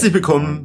[0.00, 0.59] Herzlich willkommen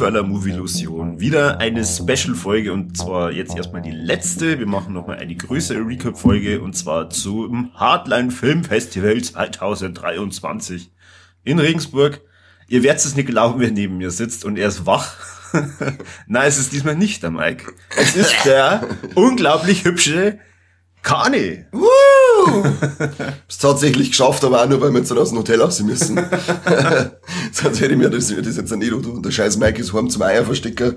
[0.00, 1.20] Viva la Movie Illusion.
[1.20, 4.58] Wieder eine Special-Folge und zwar jetzt erstmal die letzte.
[4.58, 10.90] Wir machen nochmal eine größere Recap-Folge und zwar zum Hardline Film Festival 2023
[11.44, 12.22] in Regensburg.
[12.66, 15.16] Ihr werdet es nicht glauben, wer neben mir sitzt und er ist wach.
[16.26, 17.70] Nein, es ist diesmal nicht der Mike.
[17.94, 20.38] Es ist der unglaublich hübsche
[21.02, 21.66] Kani.
[21.72, 21.86] Woo!
[22.46, 26.16] Hab's tatsächlich geschafft, aber auch nur, weil wir jetzt aus dem Hotel raus müssen.
[27.52, 29.04] Sonst hätte ich mir das, das jetzt nicht tun.
[29.04, 30.96] Und der scheiß Mike ist heim zum Eier verstecken,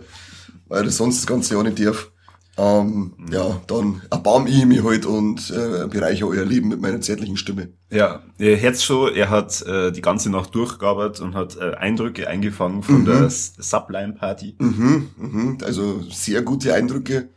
[0.67, 2.11] weil das sonst das ganze Jahr nicht darf.
[2.55, 7.35] Ähm, ja, dann erbarm ich mich halt und äh, bereiche euer Leben mit meiner zärtlichen
[7.35, 7.69] Stimme.
[7.89, 12.27] Ja, ihr hört schon, er hat äh, die ganze Nacht durchgearbeitet und hat äh, Eindrücke
[12.27, 13.05] eingefangen von mhm.
[13.05, 14.55] der Sublime Party.
[14.59, 17.29] Mhm, mhm, also sehr gute Eindrücke.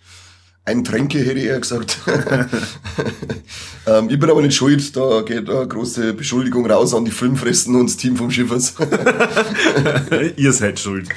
[0.67, 2.01] Ein Tränke hätte ich eher gesagt.
[3.87, 7.77] ähm, ich bin aber nicht schuld, da geht eine große Beschuldigung raus an die Filmfressen
[7.77, 8.75] und das Team vom Schiffers.
[10.37, 11.09] Ihr seid schuld.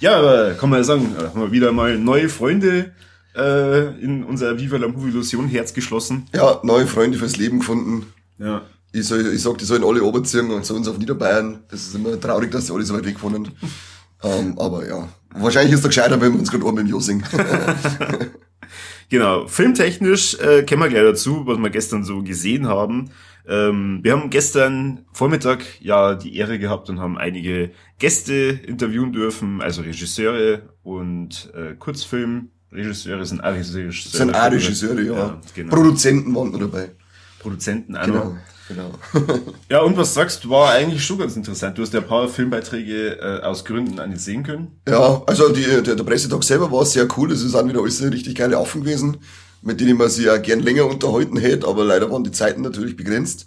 [0.00, 2.92] ja, aber kann man ja sagen, haben wir wieder mal neue Freunde
[3.36, 6.26] äh, in unser Viva la Movie Illusion Herz geschlossen.
[6.34, 8.06] Ja, neue Freunde fürs Leben gefunden.
[8.38, 8.62] Ja.
[8.92, 11.60] Ich, soll, ich sag, die sollen alle runterziehen und zu uns auf Niederbayern.
[11.68, 13.48] Das ist immer traurig, dass die alle so weit weg wohnen.
[14.22, 17.22] Ähm, aber ja, Wahrscheinlich ist er gescheiter, wenn wir uns gerade oben im Josing.
[19.08, 19.46] genau.
[19.46, 23.10] Filmtechnisch äh, kommen wir gleich dazu, was wir gestern so gesehen haben.
[23.48, 29.60] Ähm, wir haben gestern Vormittag ja die Ehre gehabt und haben einige Gäste interviewen dürfen,
[29.60, 33.90] also Regisseure und äh, Kurzfilmregisseure sind auch Regisseure.
[33.90, 35.12] Sind auch Regisseure, ja.
[35.12, 35.74] ja genau.
[35.74, 36.90] Produzenten waren noch dabei.
[37.40, 38.36] Produzenten auch genau.
[38.74, 38.90] Genau.
[39.70, 41.76] ja, und was sagst du, war eigentlich schon ganz interessant.
[41.76, 44.80] Du hast ja ein paar Filmbeiträge äh, aus Gründen an sehen können.
[44.88, 47.32] Ja, also die, der, der Pressetag selber war sehr cool.
[47.32, 49.18] Es sind wieder alles richtig geile Affen gewesen,
[49.62, 52.96] mit denen man sich ja gern länger unterhalten hätte, aber leider waren die Zeiten natürlich
[52.96, 53.46] begrenzt.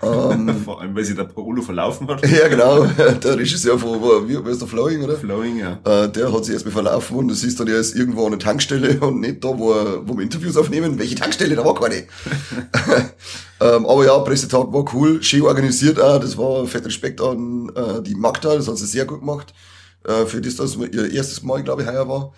[0.00, 2.24] Ähm, Vor allem, weil sich der Paolo verlaufen hat.
[2.28, 2.84] Ja, genau.
[3.22, 5.16] Der Regisseur von, wo, wie, ist der Flowing, oder?
[5.16, 5.78] Flowing, ja.
[5.84, 8.38] Äh, der hat sich erstmal verlaufen und das ist dann, er ist irgendwo an der
[8.38, 10.98] Tankstelle und nicht da, wo, wo wir Interviews aufnehmen.
[10.98, 11.56] Welche Tankstelle?
[11.56, 12.04] Da war keine.
[13.60, 16.20] ähm, aber ja, Pressetag war cool, schön organisiert auch.
[16.20, 19.52] Das war fett Respekt an äh, die Magda, das hat sie sehr gut gemacht.
[20.04, 22.32] Äh, für das, dass ihr erstes Mal, glaube ich, heuer war.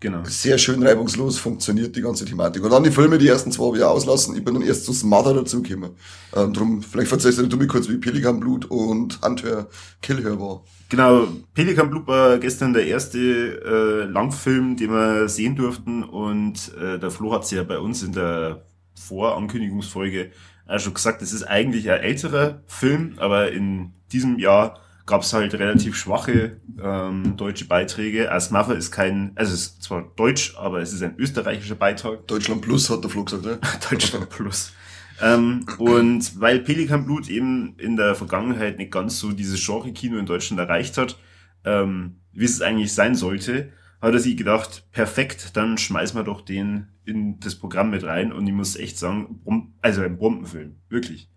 [0.00, 0.22] Genau.
[0.24, 2.64] Sehr schön reibungslos funktioniert die ganze Thematik.
[2.64, 4.34] Und dann die Filme, die ersten zwei ich auslassen.
[4.34, 5.90] Ich bin dann erst zu Smother dazugekommen.
[6.34, 9.68] Ähm, drum, vielleicht erzählst du mir kurz, wie Pelikan Blut und Hunter
[10.00, 10.64] Killher war.
[10.88, 16.02] Genau, Pelikan Blut war gestern der erste äh, Langfilm, den wir sehen durften.
[16.02, 20.30] Und äh, der Flo hat es ja bei uns in der Vorankündigungsfolge
[20.66, 24.78] auch schon gesagt, es ist eigentlich ein älterer Film, aber in diesem Jahr
[25.10, 28.30] gab es halt relativ schwache ähm, deutsche Beiträge.
[28.30, 32.28] Asmaffer ist kein, also es ist zwar deutsch, aber es ist ein österreichischer Beitrag.
[32.28, 33.58] Deutschland Plus hat der Flo gesagt, ne?
[33.90, 34.72] Deutschland Plus.
[35.20, 40.26] ähm, und weil Pelikan Blut eben in der Vergangenheit nicht ganz so dieses Genre-Kino in
[40.26, 41.18] Deutschland erreicht hat,
[41.64, 46.40] ähm, wie es eigentlich sein sollte, hat er sich gedacht, perfekt, dann schmeißen wir doch
[46.40, 48.32] den in das Programm mit rein.
[48.32, 49.40] Und ich muss echt sagen,
[49.82, 51.28] also ein Bombenfilm, wirklich.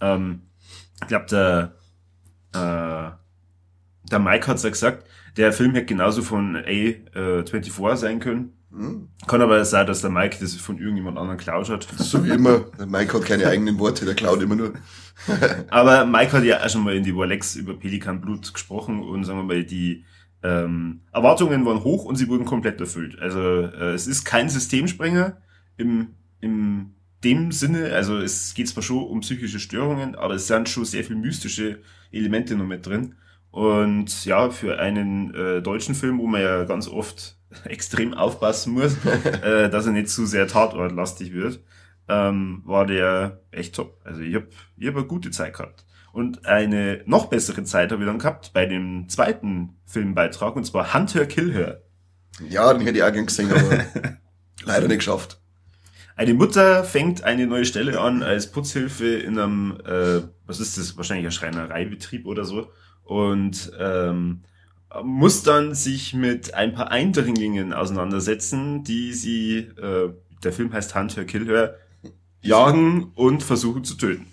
[0.00, 0.42] Ähm,
[1.00, 1.74] ich glaube, der
[2.54, 3.21] äh,
[4.12, 5.06] der Mike hat's ja gesagt,
[5.36, 8.52] der Film hätte genauso von A24 sein können.
[8.70, 9.08] Mhm.
[9.26, 11.86] Kann aber sein, dass der Mike das von irgendjemand anderem klaut hat.
[11.96, 12.60] So wie immer.
[12.78, 14.72] Der Mike hat keine eigenen Worte, der klaut immer nur.
[15.68, 19.24] aber Mike hat ja auch schon mal in die Warlex über Pelikan Blut gesprochen und
[19.24, 20.04] sagen wir mal, die
[20.42, 23.18] ähm, Erwartungen waren hoch und sie wurden komplett erfüllt.
[23.20, 25.36] Also äh, es ist kein Systemsprenger
[25.76, 30.68] im, im dem Sinne, also es geht zwar schon um psychische Störungen, aber es sind
[30.68, 31.78] schon sehr viel mystische
[32.10, 33.14] Elemente noch mit drin.
[33.52, 38.96] Und ja, für einen äh, deutschen Film, wo man ja ganz oft extrem aufpassen muss,
[39.44, 41.60] äh, dass er nicht zu sehr tatortlastig wird,
[42.08, 44.00] ähm, war der echt top.
[44.04, 45.84] Also ich habe ich hab eine gute Zeit gehabt.
[46.12, 50.94] Und eine noch bessere Zeit habe ich dann gehabt bei dem zweiten Filmbeitrag, und zwar
[50.94, 51.82] Hunter Kill Her.
[52.48, 53.84] Ja, den hätte ich auch gern gesehen, aber
[54.64, 55.40] leider nicht geschafft.
[56.16, 60.96] Eine Mutter fängt eine neue Stelle an als Putzhilfe in einem, äh, was ist das,
[60.96, 62.70] wahrscheinlich ein Schreinereibetrieb oder so
[63.04, 64.42] und ähm,
[65.02, 70.10] muss dann sich mit ein paar Eindringlingen auseinandersetzen, die sie, äh,
[70.42, 71.76] der Film heißt Hunter Kill Her,
[72.42, 74.26] jagen und versuchen zu töten.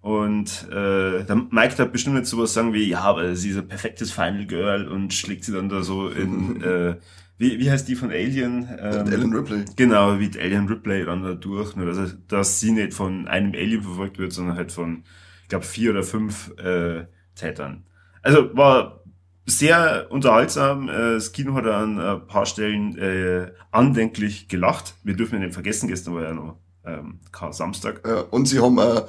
[0.00, 3.68] Und äh, der Mike hat bestimmt nicht sowas sagen wie, ja, aber sie ist ein
[3.68, 6.96] perfektes Final Girl und schlägt sie dann da so in, äh,
[7.38, 8.68] wie, wie heißt die von Alien?
[8.78, 9.64] Ähm, Ellen Ripley.
[9.74, 13.82] Genau, wie Alien Ripley dann da durch, nur dass, dass sie nicht von einem Alien
[13.82, 15.02] verfolgt wird, sondern halt von,
[15.42, 17.84] ich glaube, vier oder fünf äh, Tätern.
[18.26, 19.04] Also war
[19.46, 20.88] sehr unterhaltsam.
[20.88, 24.94] Äh, Das Kino hat an ein paar Stellen äh, andenklich gelacht.
[25.04, 27.20] Wir dürfen ja nicht vergessen, gestern war ja noch ähm,
[27.52, 28.02] Samstag.
[28.04, 29.02] Ja, und sie haben äh,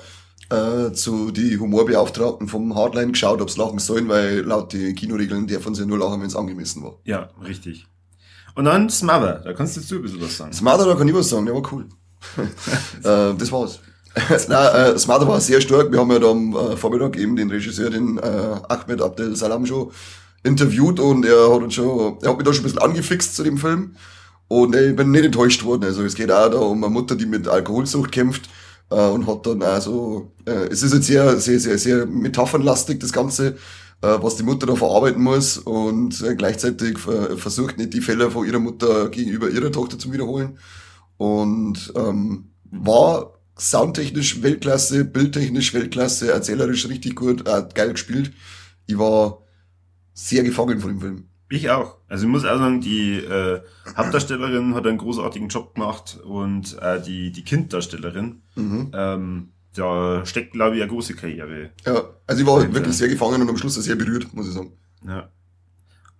[0.56, 5.48] äh, zu die Humorbeauftragten vom Hardline geschaut, ob sie lachen sollen, weil laut den Kinoregeln
[5.48, 7.00] dürfen sie nur lachen, wenn es angemessen war.
[7.04, 7.88] Ja, richtig.
[8.54, 10.54] Und dann Smother, da kannst jetzt du ein bisschen was sagen.
[10.54, 11.88] Smother, da kann ich was sagen, der war cool.
[12.38, 13.80] äh, das war's.
[14.48, 15.92] Nein, äh, Smother war sehr stark.
[15.92, 18.22] Wir haben ja da am äh, Vormittag eben den Regisseur, den äh,
[18.68, 19.92] Ahmed Abdel Salam schon
[20.44, 23.44] interviewt und er hat uns schon, er hat mich da schon ein bisschen angefixt zu
[23.44, 23.96] dem Film.
[24.48, 25.84] Und äh, ich bin nicht enttäuscht worden.
[25.84, 28.50] Also es geht auch da um eine Mutter, die mit Alkoholsucht kämpft
[28.90, 33.12] äh, und hat dann also, äh, es ist jetzt sehr, sehr, sehr, sehr metaphernlastig, das
[33.12, 33.58] Ganze,
[34.02, 38.46] äh, was die Mutter da verarbeiten muss und äh, gleichzeitig versucht nicht die Fälle von
[38.48, 40.58] ihrer Mutter gegenüber ihrer Tochter zu wiederholen.
[41.18, 48.32] Und ähm, war soundtechnisch Weltklasse, bildtechnisch Weltklasse, erzählerisch richtig gut, äh, geil gespielt.
[48.86, 49.40] Ich war
[50.14, 51.24] sehr gefangen von dem Film.
[51.50, 51.98] Ich auch.
[52.08, 53.62] Also ich muss auch sagen, die äh,
[53.96, 58.92] Hauptdarstellerin hat einen großartigen Job gemacht und äh, die, die Kinddarstellerin, Mhm.
[58.94, 61.70] ähm, da steckt, glaube ich, eine große Karriere.
[61.86, 64.74] Ja, also ich war wirklich sehr gefangen und am Schluss sehr berührt, muss ich sagen.
[65.08, 65.30] Ja.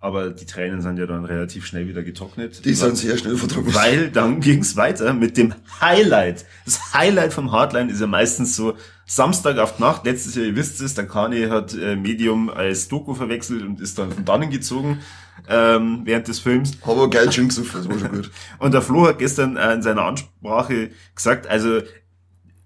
[0.00, 2.64] Aber die Tränen sind ja dann relativ schnell wieder getrocknet.
[2.64, 3.74] Die sind sehr schnell vertrocknet.
[3.74, 6.46] Weil dann ging's weiter mit dem Highlight.
[6.64, 8.74] Das Highlight vom Hardline ist ja meistens so
[9.06, 10.04] Samstag auf Nacht.
[10.04, 13.98] Letztes Jahr, ihr wisst es, der Kani hat äh, Medium als Doku verwechselt und ist
[13.98, 15.00] dann von dannen gezogen
[15.48, 16.78] ähm, während des Films.
[16.82, 18.30] Aber geil schön gesoffen, das war schon gut.
[18.58, 21.80] Und der Flo hat gestern äh, in seiner Ansprache gesagt, also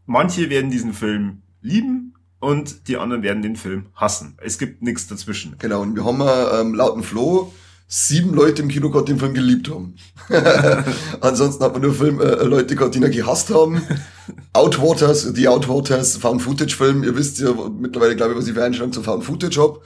[0.07, 2.12] manche werden diesen Film lieben
[2.43, 4.37] und die anderen werden den Film hassen.
[4.43, 5.55] Es gibt nichts dazwischen.
[5.61, 7.53] Genau, und wir haben äh, ähm, laut dem Flo
[7.87, 9.95] sieben Leute im Kino gehabt, die den Film geliebt haben.
[11.21, 13.81] Ansonsten hat man nur Film, äh, Leute gehabt, die ihn gehasst haben.
[14.55, 17.05] Outwaters, die Outwaters, Found-Footage-Film.
[17.05, 19.81] Ihr wisst ja mittlerweile, glaube ich, was ich für Einstellung zu Found-Footage hab.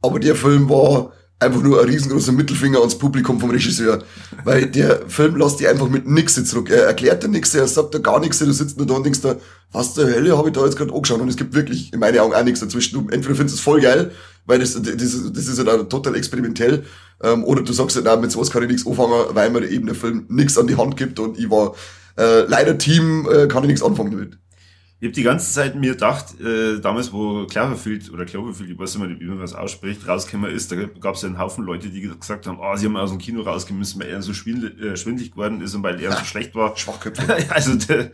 [0.00, 4.02] Aber der Film war einfach nur ein riesengroßer Mittelfinger ans Publikum vom Regisseur.
[4.44, 6.70] Weil der Film lässt dich einfach mit nix zurück.
[6.70, 9.20] Er erklärt dir nichts, er sagt dir gar nichts, du sitzt nur da und denkst
[9.20, 9.36] da,
[9.72, 11.20] was zur Hölle habe ich da jetzt gerade angeschaut?
[11.20, 12.94] Und es gibt wirklich in meinen Augen auch nichts dazwischen.
[12.94, 14.12] Du entweder findest du es voll geil,
[14.46, 16.84] weil das, das, ist- das ist ja dann total experimentell,
[17.22, 19.86] ähm, oder du sagst ja, nein, mit sowas kann ich nichts anfangen, weil mir eben
[19.86, 21.74] der Film nichts an die Hand gibt und ich war
[22.16, 24.38] äh, leider Team, äh, kann ich nichts anfangen damit.
[25.00, 28.98] Ich habe die ganze Zeit mir gedacht, äh, damals wo Cloverfield oder Cloverfield, ich weiß
[28.98, 31.88] nicht mehr, wie man das ausspricht, rausgekommen ist, da gab es ja einen Haufen Leute,
[31.88, 34.96] die gesagt haben, ah, sie haben aus dem Kino rausgemessen, weil er so schwindelig, äh,
[34.96, 36.76] schwindelig geworden ist und weil er so schlecht war.
[36.76, 37.22] Schwachköpfe.
[37.50, 38.10] Also der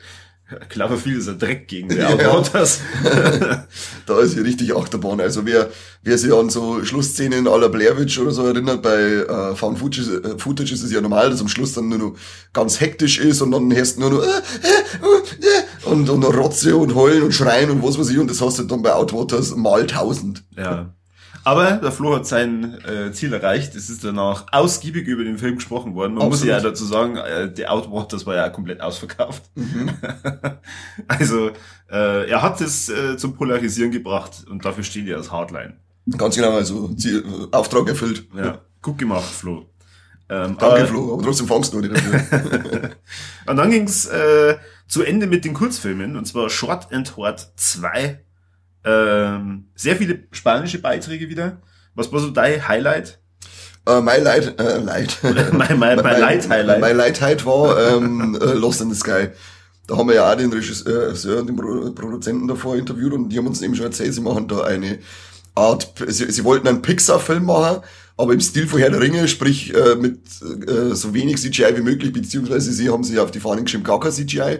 [0.69, 2.31] Cloverfield ist ein Dreck gegen der Ja.
[2.31, 2.81] Autors.
[4.07, 5.21] da ist hier richtig Achterbahn.
[5.21, 5.71] Also wer,
[6.03, 9.79] wer sich an so Schlussszenen à la Blair Witch oder so erinnert, bei äh, Found
[9.79, 12.15] Footage, äh, Footage ist es ja normal, dass am Schluss dann nur noch
[12.53, 16.77] ganz hektisch ist und dann hörst du nur noch äh, äh, äh, und, und Rotze
[16.77, 19.55] und Heulen und Schreien und was weiß ich und das hast du dann bei Outwaters
[19.57, 20.45] mal tausend.
[20.57, 20.93] Ja.
[21.45, 23.75] Aber der Flo hat sein äh, Ziel erreicht.
[23.75, 26.15] Es ist danach ausgiebig über den Film gesprochen worden.
[26.15, 26.55] Man muss Absolut.
[26.55, 29.43] ja dazu sagen, äh, der Outwaters war ja komplett ausverkauft.
[29.55, 29.91] Mhm.
[31.09, 31.51] also
[31.91, 35.77] äh, er hat es äh, zum Polarisieren gebracht und dafür steht er als Hardline.
[36.17, 38.27] Ganz genau, also Ziel, äh, Auftrag erfüllt.
[38.35, 39.67] Ja, gut gemacht, Flo.
[40.29, 42.91] Ähm, Danke, aber- Flo, aber trotzdem fangst du nicht dafür.
[43.47, 44.57] Und dann ging's äh,
[44.87, 48.24] zu Ende mit den Kurzfilmen, und zwar Short and Hard 2.
[48.85, 51.63] Ähm, sehr viele spanische Beiträge wieder.
[51.95, 53.19] Was war so dein Highlight?
[53.87, 55.19] äh, mein Leid, äh, Leid.
[55.53, 56.81] mein, mein, mein Light-Highlight.
[56.81, 59.29] Mein Leid war ähm, äh, Lost in the Sky.
[59.87, 63.37] Da haben wir ja auch den Regisseur und den Pro Produzenten davor interviewt und die
[63.37, 64.99] haben uns eben schon erzählt, sie machen da eine
[65.55, 67.83] Art, sie, sie wollten einen Pixar-Film machen,
[68.17, 70.19] aber im Stil von Herr der Ringe, sprich äh, mit
[70.69, 73.99] äh, so wenig CGI wie möglich, beziehungsweise sie haben sich auf die Fahnen geschrieben, gar
[73.99, 74.59] kein CGI.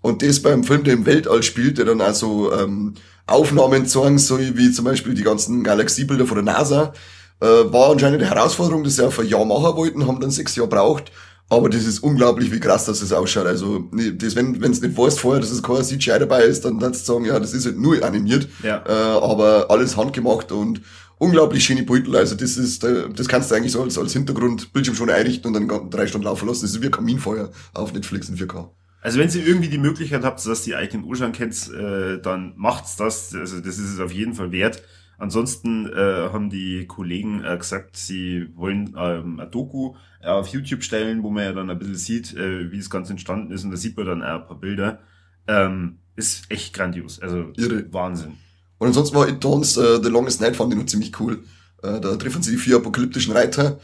[0.00, 2.94] Und das beim Film, der im Weltall spielt, der dann also ähm,
[3.26, 6.94] Aufnahmen zeigen soll, wie zum Beispiel die ganzen Galaxiebilder von der NASA,
[7.40, 10.56] äh, war anscheinend eine Herausforderung, das sie auf ein Jahr machen wollten, haben dann sechs
[10.56, 11.12] Jahre braucht.
[11.50, 13.46] Aber das ist unglaublich, wie krass das ausschaut.
[13.46, 16.64] Also, nee, das, wenn wenn es nicht weißt vorher, dass es kein CGI dabei ist,
[16.64, 18.48] dann kannst du sagen, ja, das ist halt nur animiert.
[18.62, 18.84] Ja.
[18.86, 20.82] Äh, aber alles handgemacht und
[21.18, 22.16] unglaublich schöne Beutel.
[22.16, 25.68] Also das ist, äh, das kannst du eigentlich so als, als Hintergrund-Bildschirm schon einrichten und
[25.68, 26.62] dann drei Stunden laufen lassen.
[26.62, 28.70] Das ist wie ein Kaminfeuer auf Netflix in 4K.
[29.00, 32.54] Also wenn ihr irgendwie die Möglichkeit habt, dass die euch den Urshan kennt, äh, dann
[32.56, 33.34] macht's das.
[33.34, 34.82] Also das ist es auf jeden Fall wert.
[35.18, 40.84] Ansonsten äh, haben die Kollegen äh, gesagt, sie wollen ähm, ein Doku äh, auf YouTube
[40.84, 43.64] stellen, wo man ja dann ein bisschen sieht, äh, wie das Ganze entstanden ist.
[43.64, 45.00] Und da sieht man dann auch ein paar Bilder.
[45.48, 47.20] Ähm, ist echt grandios.
[47.20, 47.92] Also Irre.
[47.92, 48.34] Wahnsinn.
[48.78, 51.44] Und ansonsten war It Dawns äh, The Longest Night, fand ich noch ziemlich cool.
[51.82, 53.78] Äh, da treffen sie die vier apokalyptischen Reiter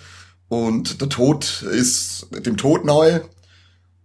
[0.49, 3.29] und der Tod ist dem Tod nahe.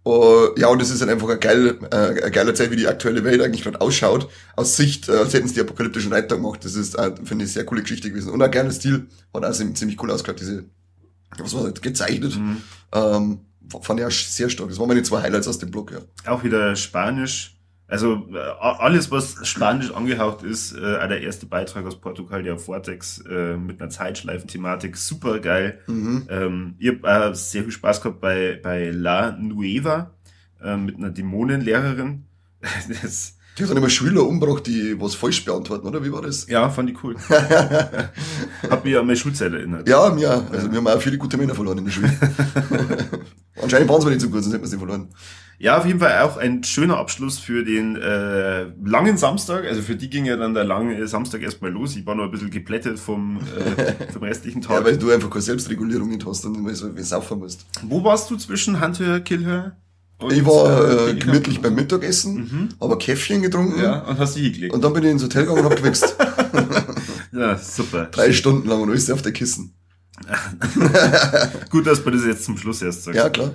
[0.02, 2.88] Uh, ja, und es ist halt einfach eine geile, äh, eine geile Zeit, wie die
[2.88, 4.30] aktuelle Welt eigentlich gerade ausschaut.
[4.56, 6.64] Aus Sicht, äh, als hätten sie die apokalyptischen Reiter gemacht.
[6.64, 8.30] Das ist, äh, finde ich, sehr coole Geschichte gewesen.
[8.30, 9.08] Und auch gerne Stil.
[9.34, 10.64] Hat auch ziemlich cool ausgeschaut, diese,
[11.36, 12.34] was war das, gezeichnet.
[12.34, 12.62] Mhm.
[12.92, 13.40] Ähm,
[13.82, 14.70] fand ich auch sehr stark.
[14.70, 15.98] Das waren meine zwei Highlights aus dem Blog, ja.
[16.32, 17.59] Auch wieder Spanisch.
[17.90, 22.56] Also äh, alles, was spanisch angehaucht ist, äh, auch der erste Beitrag aus Portugal, der
[22.56, 25.80] Vortex äh, mit einer Zeitschleifen-Thematik, super geil.
[25.88, 26.28] Mhm.
[26.30, 30.12] Ähm, ich habe äh, sehr viel Spaß gehabt bei, bei La Nueva
[30.62, 32.26] äh, mit einer Dämonenlehrerin.
[33.02, 36.04] das, die hat dann immer Schüler umgebracht, die was falsch beantworten, oder?
[36.04, 36.46] Wie war das?
[36.48, 37.16] Ja, fand ich cool.
[38.70, 39.88] Hab mich an meine Schulzeit erinnert.
[39.88, 40.46] Ja, ja.
[40.52, 42.12] Also wir haben auch viele gute Männer verloren in der Schule.
[43.60, 45.08] Anscheinend waren sie nicht so gut, sonst hätten wir sie verloren.
[45.62, 49.66] Ja, auf jeden Fall auch ein schöner Abschluss für den äh, langen Samstag.
[49.66, 51.94] Also für die ging ja dann der lange Samstag erstmal los.
[51.96, 54.76] Ich war noch ein bisschen geplättet vom, äh, vom restlichen Tag.
[54.78, 57.66] ja, weil du einfach keine Selbstregulierung nicht hast und immer so saufen musst.
[57.82, 59.76] Wo warst du zwischen Handhör, Killhör?
[60.18, 62.68] Und, ich war äh, gemütlich beim Mittagessen, mhm.
[62.80, 63.82] aber Käffchen getrunken.
[63.82, 64.72] Ja, und hast dich hingelegt.
[64.72, 66.16] Und dann bin ich ins Hotel gegangen und hab gewichst.
[67.32, 68.06] ja, super.
[68.06, 69.74] Drei Stunden lang und alles auf der Kissen.
[71.70, 73.16] Gut, dass man das jetzt zum Schluss erst sagt.
[73.16, 73.52] Ja, klar.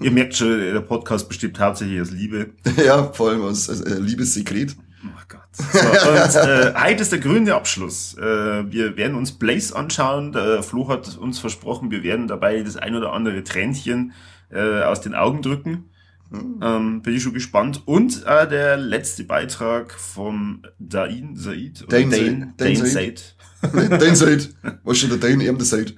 [0.00, 2.50] Ihr merkt schon, der Podcast besteht hauptsächlich aus Liebe.
[2.84, 4.76] Ja, vor allem aus, äh, Liebessekret.
[5.04, 5.40] Oh Gott.
[5.52, 8.16] So, und äh, heute ist der grüne Abschluss.
[8.16, 8.22] Äh,
[8.70, 10.32] wir werden uns Blaze anschauen.
[10.32, 14.12] Der Flo hat uns versprochen, wir werden dabei das ein oder andere Tränchen
[14.50, 15.90] äh, aus den Augen drücken.
[16.30, 16.60] Hm.
[16.62, 17.82] Ähm, bin ich schon gespannt.
[17.84, 21.84] Und äh, der letzte Beitrag vom Dain Said.
[21.88, 23.36] Dain, Dain, Dain, Dain Said.
[23.72, 24.54] Dain Said.
[24.82, 25.94] Was schon der Dain, eben der Said.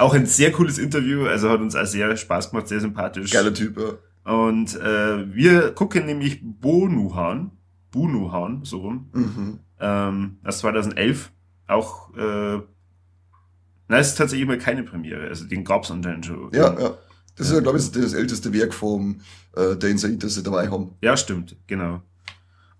[0.00, 3.30] Auch ein sehr cooles Interview, also hat uns auch sehr Spaß gemacht, sehr sympathisch.
[3.30, 4.32] Geiler Typ, ja.
[4.32, 7.50] Und äh, wir gucken nämlich Bonuhan,
[7.90, 9.58] Bunuhan, so rum, mhm.
[9.78, 11.32] ähm, aus 2011.
[11.66, 12.60] Auch, äh,
[13.88, 16.50] na, ist tatsächlich mal keine Premiere, also den gab's anscheinend schon.
[16.52, 16.94] Ja, ja.
[17.36, 19.20] Das ist ja, glaube ich, das älteste Werk vom
[19.56, 20.94] äh, Dane Said, das sie dabei haben.
[21.02, 22.02] Ja, stimmt, genau.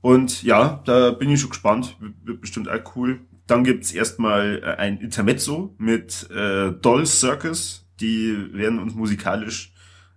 [0.00, 1.97] Und ja, da bin ich schon gespannt.
[2.25, 3.21] Wird bestimmt auch cool.
[3.50, 7.85] Dann gibt's erstmal äh, ein Intermezzo mit äh, Doll Circus.
[7.99, 9.73] Die werden uns musikalisch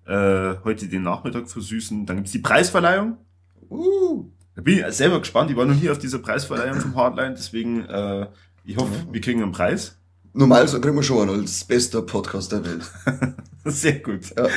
[0.06, 2.06] äh, heute den Nachmittag versüßen.
[2.06, 3.18] Dann gibt's die Preisverleihung.
[3.72, 4.26] Uh.
[4.56, 5.50] Da bin ich selber gespannt.
[5.50, 8.28] Ich war noch nie auf dieser Preisverleihung vom Hardline, deswegen äh,
[8.66, 9.98] ich hoffe, wir kriegen einen Preis.
[10.34, 12.84] Normal so kriegen wir schon als bester Podcast der Welt.
[13.66, 14.32] Sehr gut.
[14.38, 14.48] Ja.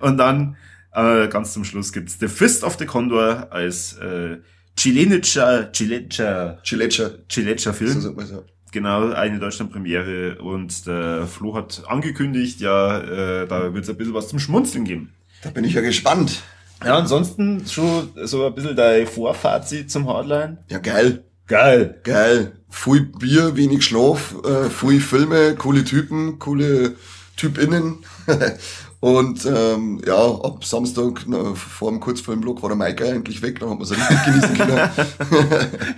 [0.00, 0.56] Und dann
[0.92, 4.38] äh, ganz zum Schluss gibt's The Fist of the Condor als äh,
[4.76, 8.00] chilenischer, chilenischer, chilenischer, chilenischer Film.
[8.00, 8.44] So man so.
[8.72, 14.14] Genau, eine Deutschland-Premiere und der Flo hat angekündigt, ja, äh, da wird es ein bisschen
[14.14, 15.14] was zum Schmunzeln geben.
[15.42, 16.42] Da bin ich ja gespannt.
[16.84, 20.58] Ja, ansonsten schon so ein bisschen dein Vorfazit zum Hardline.
[20.68, 21.22] Ja, geil.
[21.46, 22.00] Geil.
[22.02, 22.52] Geil.
[22.68, 26.96] Viel Bier, wenig Schlaf, äh, viel Filme, coole Typen, coole
[27.36, 27.98] TypInnen.
[29.04, 33.68] Und ähm, ja, ab Samstag na, vor dem Kurzfilmblock war der Maike eigentlich weg, dann
[33.68, 34.78] haben wir es richtig genießen können.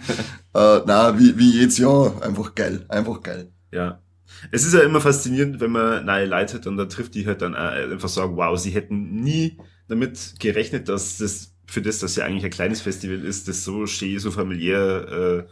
[0.54, 3.52] äh, na, wie, wie jedes Jahr, einfach geil, einfach geil.
[3.70, 4.02] Ja.
[4.50, 7.42] Es ist ja immer faszinierend, wenn man neue Leute hat und da trifft die halt
[7.42, 12.24] dann einfach sagen, wow, sie hätten nie damit gerechnet, dass das für das, dass ja
[12.24, 15.50] eigentlich ein kleines Festival ist, das so schön, so familiär äh,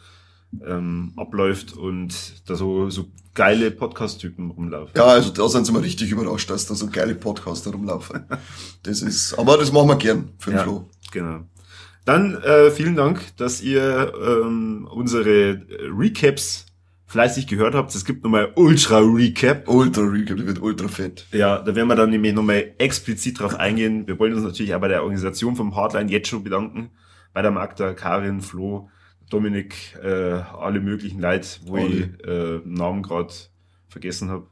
[0.67, 4.93] ähm, abläuft und da so, so geile Podcast-Typen rumlaufen.
[4.97, 8.25] Ja, also da sind sie mal richtig überrascht, dass da so geile Podcaster rumlaufen.
[8.83, 10.91] Das ist, aber das machen wir gern für den ja, Flo.
[11.11, 11.41] Genau.
[12.05, 15.63] Dann äh, vielen Dank, dass ihr ähm, unsere
[15.97, 16.67] Recaps
[17.07, 17.95] fleißig gehört habt.
[17.95, 19.69] Es gibt nochmal Ultra Recap.
[19.69, 21.27] Ultra Recap, der wird ultra fett.
[21.33, 24.07] Ja, da werden wir dann nämlich nochmal explizit drauf eingehen.
[24.07, 26.91] Wir wollen uns natürlich auch bei der Organisation vom Hardline jetzt schon bedanken.
[27.33, 28.91] Bei der Magda, Karin, Flo,
[29.31, 31.87] Dominik, äh, alle möglichen Leute, wo alle.
[31.87, 33.33] ich äh, Namen gerade
[33.89, 34.47] vergessen habe.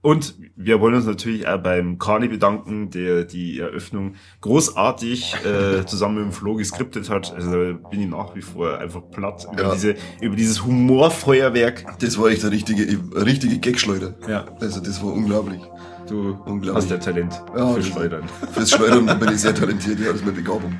[0.00, 6.16] Und wir wollen uns natürlich auch beim Kani bedanken, der die Eröffnung großartig äh, zusammen
[6.16, 7.34] mit dem Flo geskriptet hat.
[7.34, 9.74] Also da bin ich nach wie vor einfach platt über, ja.
[9.74, 11.98] diese, über dieses Humorfeuerwerk.
[11.98, 14.14] Das war echt eine richtige, richtige Gagschleuder.
[14.28, 14.44] Ja.
[14.60, 15.60] Also das war unglaublich.
[16.08, 16.74] Du unglaublich.
[16.74, 18.22] hast ja Talent ja, für Schleudern.
[18.52, 20.78] Fürs Schleudern bin ich sehr talentiert, ja, das ist meine Begabung.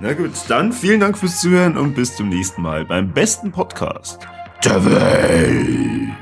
[0.00, 4.26] Na gut, dann vielen Dank fürs Zuhören und bis zum nächsten Mal beim besten Podcast
[4.64, 6.12] der Welt.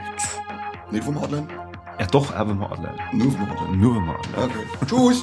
[0.90, 1.46] Nicht vom Hotline?
[2.00, 2.96] Ja doch, aber vom Hotline.
[3.12, 3.76] Nur vom Hotline.
[3.76, 4.44] Nur vom Hotline.
[4.44, 4.66] Okay.
[4.86, 5.22] Tschüss.